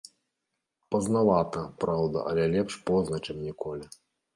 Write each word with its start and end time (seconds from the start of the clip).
Пазнавата, 0.95 1.67
праўда, 1.85 2.27
але 2.33 2.51
лепш 2.59 2.83
позна, 2.93 3.25
чым 3.25 3.49
ніколі. 3.49 3.97